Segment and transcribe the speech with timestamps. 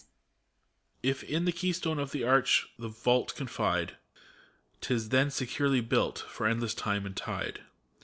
[1.03, 3.97] If in the keystone of the arch the vault confide,
[4.81, 7.61] T is then securely built, for endless time and tide.